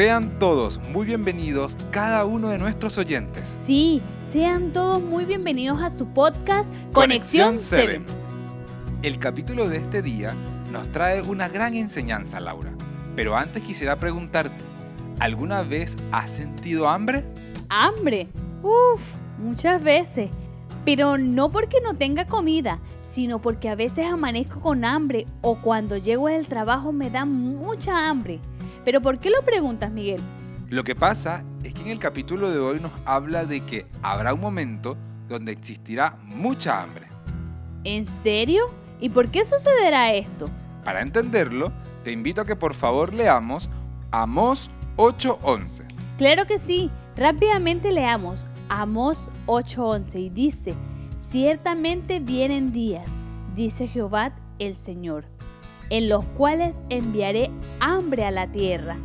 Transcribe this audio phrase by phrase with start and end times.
[0.00, 3.54] Sean todos muy bienvenidos, cada uno de nuestros oyentes.
[3.66, 8.00] Sí, sean todos muy bienvenidos a su podcast Conexión 7.
[9.02, 10.32] El capítulo de este día
[10.72, 12.72] nos trae una gran enseñanza, Laura.
[13.14, 14.64] Pero antes quisiera preguntarte,
[15.18, 17.22] ¿alguna vez has sentido hambre?
[17.68, 18.28] ¿Hambre?
[18.62, 20.30] Uf, muchas veces.
[20.86, 25.98] Pero no porque no tenga comida, sino porque a veces amanezco con hambre o cuando
[25.98, 28.40] llego del trabajo me da mucha hambre.
[28.84, 30.20] Pero ¿por qué lo preguntas, Miguel?
[30.68, 34.32] Lo que pasa es que en el capítulo de hoy nos habla de que habrá
[34.32, 34.96] un momento
[35.28, 37.06] donde existirá mucha hambre.
[37.84, 38.70] ¿En serio?
[39.00, 40.46] ¿Y por qué sucederá esto?
[40.84, 41.72] Para entenderlo,
[42.04, 43.68] te invito a que por favor leamos
[44.10, 45.84] Amós 8:11.
[46.18, 50.74] Claro que sí, rápidamente leamos Amós 8:11 y dice,
[51.18, 53.22] ciertamente vienen días,
[53.54, 55.24] dice Jehová el Señor
[55.90, 58.96] en los cuales enviaré hambre a la tierra.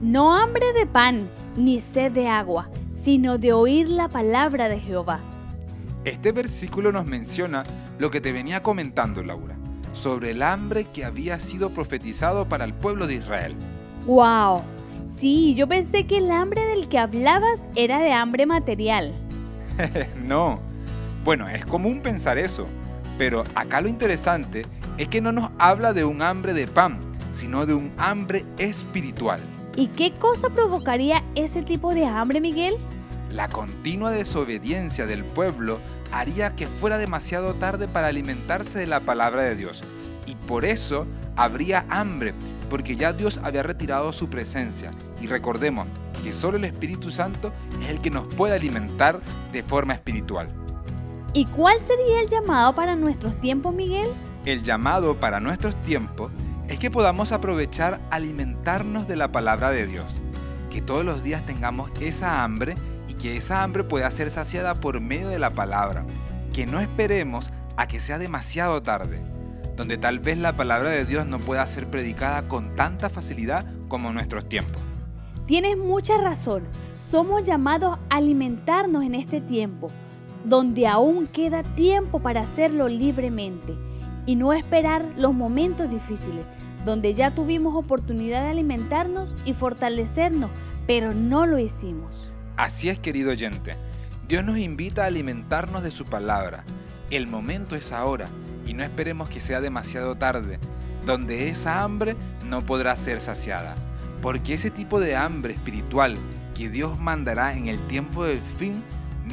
[0.00, 5.20] No hambre de pan, ni sed de agua, sino de oír la palabra de Jehová.
[6.04, 7.62] Este versículo nos menciona
[7.98, 9.56] lo que te venía comentando, Laura,
[9.92, 13.54] sobre el hambre que había sido profetizado para el pueblo de Israel.
[14.06, 14.62] ¡Wow!
[15.04, 19.12] Sí, yo pensé que el hambre del que hablabas era de hambre material.
[20.26, 20.60] no.
[21.24, 22.66] Bueno, es común pensar eso,
[23.18, 24.62] pero acá lo interesante
[24.96, 27.00] es que no nos habla de un hambre de pan,
[27.32, 29.40] sino de un hambre espiritual.
[29.76, 32.74] ¿Y qué cosa provocaría ese tipo de hambre, Miguel?
[33.32, 35.78] La continua desobediencia del pueblo
[36.12, 39.82] haría que fuera demasiado tarde para alimentarse de la palabra de Dios.
[40.26, 42.34] Y por eso habría hambre,
[42.70, 44.90] porque ya Dios había retirado su presencia.
[45.20, 45.86] Y recordemos
[46.24, 47.52] que solo el Espíritu Santo
[47.82, 49.20] es el que nos puede alimentar
[49.52, 50.48] de forma espiritual.
[51.38, 54.08] ¿Y cuál sería el llamado para nuestros tiempos, Miguel?
[54.44, 56.32] El llamado para nuestros tiempos
[56.66, 60.20] es que podamos aprovechar alimentarnos de la palabra de Dios,
[60.68, 62.74] que todos los días tengamos esa hambre
[63.06, 66.02] y que esa hambre pueda ser saciada por medio de la palabra,
[66.52, 69.22] que no esperemos a que sea demasiado tarde,
[69.76, 74.08] donde tal vez la palabra de Dios no pueda ser predicada con tanta facilidad como
[74.08, 74.82] en nuestros tiempos.
[75.46, 76.64] Tienes mucha razón,
[76.96, 79.92] somos llamados a alimentarnos en este tiempo,
[80.44, 83.74] donde aún queda tiempo para hacerlo libremente
[84.26, 86.44] y no esperar los momentos difíciles,
[86.84, 90.50] donde ya tuvimos oportunidad de alimentarnos y fortalecernos,
[90.86, 92.32] pero no lo hicimos.
[92.56, 93.72] Así es, querido oyente.
[94.26, 96.62] Dios nos invita a alimentarnos de su palabra.
[97.10, 98.28] El momento es ahora
[98.66, 100.58] y no esperemos que sea demasiado tarde,
[101.06, 102.16] donde esa hambre
[102.46, 103.74] no podrá ser saciada.
[104.20, 106.16] Porque ese tipo de hambre espiritual
[106.54, 108.82] que Dios mandará en el tiempo del fin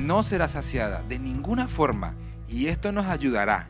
[0.01, 2.13] no será saciada de ninguna forma
[2.47, 3.67] y esto nos ayudará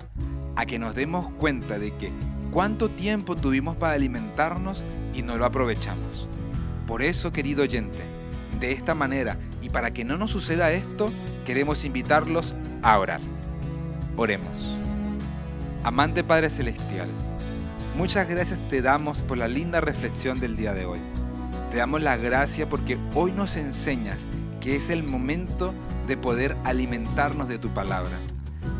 [0.56, 2.12] a que nos demos cuenta de que
[2.52, 6.28] cuánto tiempo tuvimos para alimentarnos y no lo aprovechamos.
[6.88, 8.00] Por eso, querido oyente,
[8.60, 11.08] de esta manera y para que no nos suceda esto,
[11.46, 13.22] queremos invitarlos a orar.
[14.18, 14.78] Oremos.
[15.84, 17.10] Amante Padre Celestial,
[17.98, 21.00] muchas gracias te damos por la linda reflexión del día de hoy.
[21.70, 24.26] Te damos la gracia porque hoy nos enseñas
[24.66, 25.76] que es el momento
[26.08, 28.18] de poder alimentarnos de tu palabra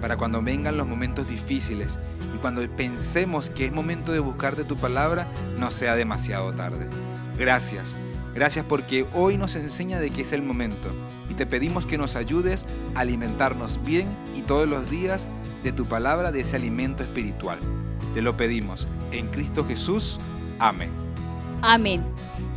[0.02, 2.00] para cuando vengan los momentos difíciles
[2.34, 5.28] y cuando pensemos que es momento de buscar de tu palabra,
[5.60, 6.88] no sea demasiado tarde.
[7.38, 7.96] Gracias,
[8.34, 10.90] gracias porque hoy nos enseña de que es el momento
[11.30, 15.28] y te pedimos que nos ayudes a alimentarnos bien y todos los días
[15.64, 17.60] de tu palabra, de ese alimento espiritual.
[18.16, 20.20] Te lo pedimos en Cristo Jesús.
[20.58, 20.90] Amén.
[21.62, 22.04] Amén.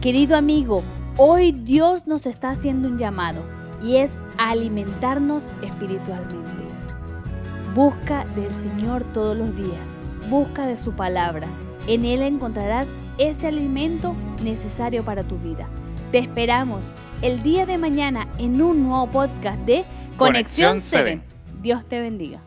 [0.01, 0.83] Querido amigo,
[1.19, 3.43] hoy Dios nos está haciendo un llamado
[3.85, 6.39] y es alimentarnos espiritualmente.
[7.75, 9.97] Busca del Señor todos los días,
[10.31, 11.49] busca de su palabra.
[11.87, 12.87] En Él encontrarás
[13.19, 15.69] ese alimento necesario para tu vida.
[16.13, 19.85] Te esperamos el día de mañana en un nuevo podcast de
[20.17, 21.21] Conexión 7.
[21.61, 22.41] Dios te bendiga.